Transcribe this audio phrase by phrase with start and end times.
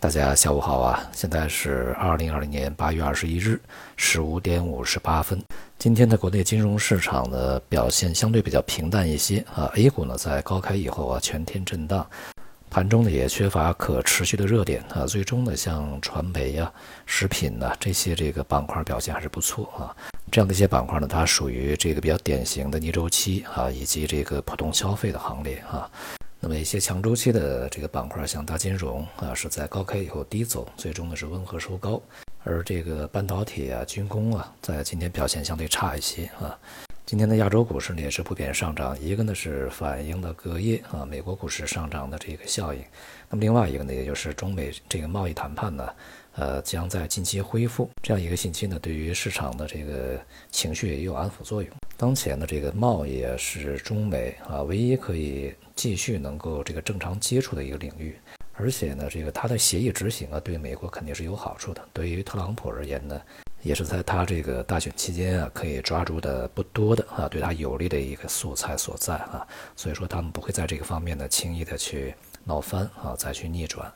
[0.00, 1.06] 大家下午好啊！
[1.12, 3.60] 现在是二零二零年八月二十一日
[3.98, 5.38] 十五点五十八分。
[5.76, 9.70] 今天的国内金融市场的表现相对比较平淡一些啊。
[9.74, 12.06] A 股呢在高开以后啊全天震荡，
[12.70, 15.04] 盘中呢也缺乏可持续的热点啊。
[15.04, 16.72] 最终呢像传媒呀、
[17.04, 19.94] 食品呐这些这个板块表现还是不错啊。
[20.32, 25.90] 这样的一些板块呢，它属于这个比较典型的逆周期啊以及这个普通消费的行列啊。
[26.42, 32.00] 那么一些强周期的这个板块，像大金融啊，是在高开以后低走，最终呢是温和收高。
[32.42, 36.58] 而这个半导体啊、军工啊，在今天表现相对差一些啊。
[37.04, 42.80] 今天的亚洲股市呢也是普遍上涨，一个呢是反映了隔夜啊美国股市上涨的这个效应。
[43.28, 45.86] 那么另外一个呢，也就是中美这个贸易谈判呢，
[46.40, 50.18] 呃将在近期恢复，这样一个信息呢，对于市场的这个
[50.50, 51.70] 情绪也有安抚作用。
[51.98, 58.16] 当前的这个贸易是中美啊唯一可以继续能够这个正常接触的一个领域，
[58.54, 61.88] 而且呢，这个它的协议执行啊，对美国肯定是有好处的。
[61.92, 63.20] 对于特朗普而言呢，
[63.62, 69.46] 也是在他这个大选期间啊，可以抓住的不多的啊，对他有利的一个素材所在啊。
[69.76, 73.92] 所以说，他们不会在这个方面呢轻易的去闹翻啊，再去逆转。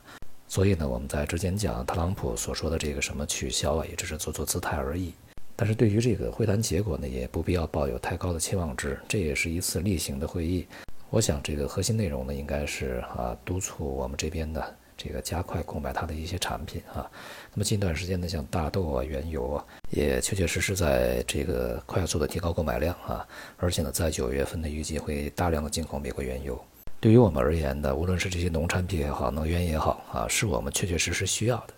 [0.47, 5.13] 所以呢，我们在之前讲特朗普所说的这个什么取消啊，也只是做做姿态而已。
[5.55, 8.99] 但是对于这个会谈结果呢，也不必要抱有太高的期望值。
[9.07, 10.67] 这也是一次例行的会议，
[11.09, 17.09] 我想这个核心内容呢，应该是啊，督促我们这边的这个加快购买它的一些产品啊。
[17.53, 23.25] 那么近段时间呢，像大豆啊、原油啊，也确确实实在这个快速的提高购买量啊，
[23.57, 26.61] 而且呢，在九月份呢，预计会大量的进口美国原油。
[27.05, 31.73] 对于我们而言呢，无论是这些农产品也好，能源也好啊，是我们确确实实需要的。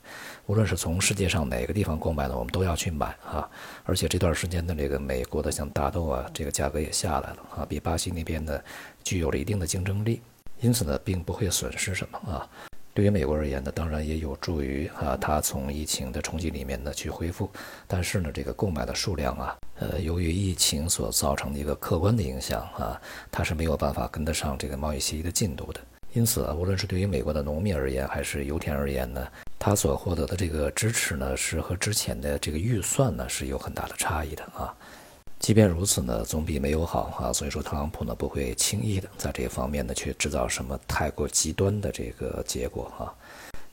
[0.46, 3.46] 无论是从世界上哪个地方购买的，我们都要去买啊！
[3.84, 8.58] 而且这段时间的这个美国的像大豆啊，这个价格也下来了啊，比巴西那边呢
[9.04, 10.22] 具有了一定的竞争力，
[10.62, 12.48] 因此呢，并不会损失什么啊。
[12.94, 17.52] 对于美国而言呢，当然也有助于啊，它从疫情的冲击里面呢去恢复。
[17.86, 23.00] 但是呢，这个购买的数量啊，呃，由于疫情所造成的一个客观的影响啊，
[23.32, 25.80] 它是没有办法跟得上这个贸易协议的进度的。
[26.14, 29.28] 因此啊，无论是对于美国的农民而言，还是油田而言呢，
[29.60, 34.74] 他所获得的这个支持呢，是和之前的这个预算呢是有很大的差异的啊。
[35.38, 37.32] 即便如此呢，总比没有好啊。
[37.32, 43.14] 所以说，特朗普呢不会轻易的在这方面呢去制造什么太过极端的这个结果啊。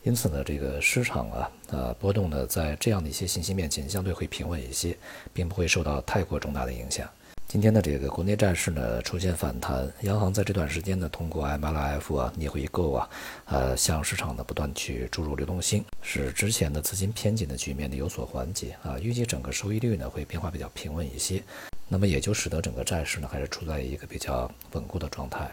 [0.04, 4.94] 因此呢，这个市场啊呃波动呢，在这样的一些信息面前，相对会平稳一些，
[5.32, 7.09] 并不会受到太过重大的影响。
[7.48, 13.09] 今天的这个国内债市呢出现反弹，央行在这段时间呢通过 MLF 啊逆回购啊，
[13.47, 21.42] 呃向市场呢不断去注入流动性，使之前的资金偏紧的局面呢有所缓解啊，预计整个收益率呢会变化比较平稳一些，
[21.88, 25.50] 那么也就使得整个债市呢还是处在一个比较稳固的状态。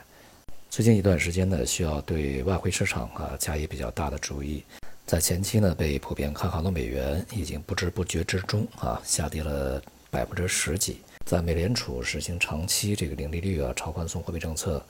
[0.72, 4.64] 最近一段时间呢需要对外汇市场啊加以比较大的注意，
[5.06, 11.02] 在前期呢被普遍看好的美元已经不知不觉之中啊下跌了百分之十几。
[11.26, 14.82] 在美联储实行长期这个零利率啊、超宽松货币政策，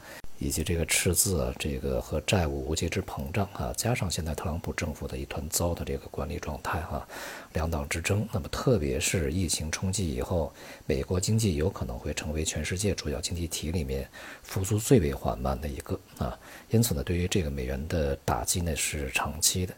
[0.41, 7.07] 以及这个赤字、这个和债务无节制膨胀啊，加上现在特朗普政府的一团糟的这个管理状态哈，
[7.53, 10.52] 两党之争，那么特别是疫情冲击以后，
[10.88, 14.09] 美国经济有可能会成为全世界主要经济体里面
[14.41, 16.35] 复苏最为缓慢的一个啊，
[16.72, 19.75] 因此呢，对于这个美元的打击呢是长期的。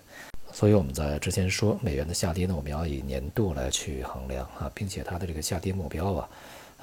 [0.53, 6.29] 所以我们在之前说美元的下跌呢，我们要以年度来去衡量啊，并且它的这个下跌目标啊，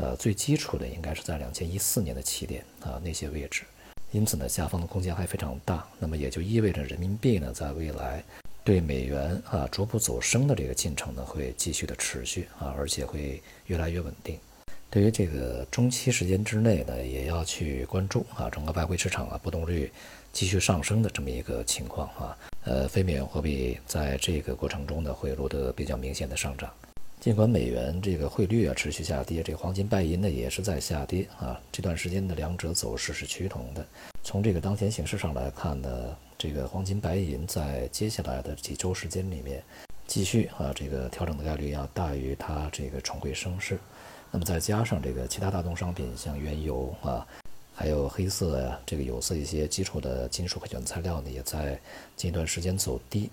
[0.00, 3.64] 呃，最基础的应该是在两千一四年的起点啊那些位置，
[4.12, 5.86] 因此呢，下方的空间还非常大。
[5.98, 8.24] 那么也就意味着人民币呢，在未来
[8.64, 14.38] 对美元啊逐步走升的这个进程呢，会继续的持续啊，而且会越来越稳定。
[14.88, 19.92] 对于这个中期时间之内呢，也要去关注啊，整个外汇市场啊波动率
[20.32, 22.36] 继续上升的这么一个情况啊。
[22.64, 26.72] 呃，非美元货币在这个过程中呢，会录得比较明显的上涨。
[27.20, 31.60] 尽管美元这个汇率啊持续下跌，这个黄金、白银呢也是在下跌啊。
[31.70, 33.86] 这段时间的两者走势是趋同的。
[34.24, 39.62] 从这个当前形势上来看呢，这个黄金、白银在接下来的几周时间里面，
[40.06, 43.78] 继续啊这个调整的概率要大于它这个重回升势。
[44.30, 47.26] 那么再加上这个其他大宗商品，像原油啊。
[47.74, 51.78] 还有黑色呀，这个有色一些基础的金属和原材料呢，也在
[52.16, 53.30] 近一段时间走低。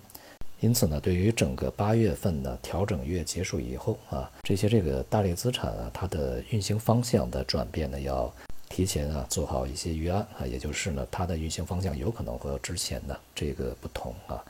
[0.60, 8.32] 因此呢，对于整个八月份的调整月结束以后啊，这些这个大类资产啊，它的运行方向的转变呢，要
[8.68, 14.42] 提前啊做好一些预案啊，也就是呢，它的运行方向有可能和之前的这个不同啊。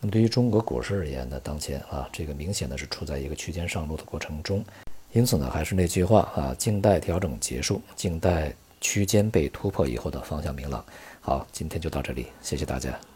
[0.00, 4.64] 那么对于中国股市而言呢，当前啊，这个明显的是处在一个区间上落的过程中。
[5.12, 8.54] 因此呢，还是那句话啊，静待调整结束，静待。
[8.78, 10.84] 区间被突破以后的方向明朗。
[11.20, 13.15] 好，今天就到这里，谢谢大家。